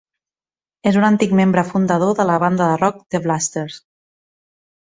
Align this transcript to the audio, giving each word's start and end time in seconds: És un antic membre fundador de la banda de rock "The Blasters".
És 0.91 0.97
un 1.01 1.05
antic 1.09 1.35
membre 1.41 1.65
fundador 1.73 2.17
de 2.21 2.27
la 2.31 2.39
banda 2.45 2.71
de 2.73 2.81
rock 2.85 2.99
"The 3.17 3.23
Blasters". 3.27 3.81